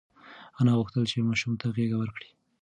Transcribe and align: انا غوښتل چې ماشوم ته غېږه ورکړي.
انا 0.59 0.71
غوښتل 0.79 1.03
چې 1.11 1.27
ماشوم 1.29 1.53
ته 1.61 1.65
غېږه 1.75 1.97
ورکړي. 1.99 2.29